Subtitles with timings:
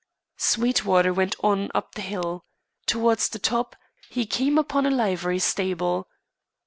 [0.39, 2.43] Sweetwater went on up the hill.
[2.87, 3.75] Towards the top,
[4.09, 6.07] he came upon a livery stable.